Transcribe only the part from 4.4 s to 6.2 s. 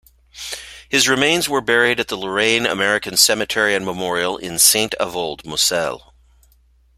Saint-Avold, Moselle.